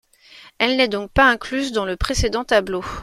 Elle 0.57 0.77
n'est 0.77 0.87
donc 0.87 1.11
pas 1.11 1.29
incluse 1.29 1.73
dans 1.73 1.85
le 1.85 1.95
précédent 1.95 2.43
tableau. 2.43 2.83